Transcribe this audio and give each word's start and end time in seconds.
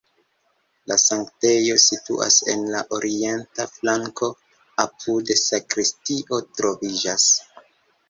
La 0.91 0.95
sanktejo 1.03 1.75
situas 1.83 2.39
en 2.55 2.65
la 2.77 2.81
orienta 2.99 3.69
flanko, 3.75 4.33
apude 4.87 5.41
sakristio 5.45 6.45
troviĝas. 6.59 7.33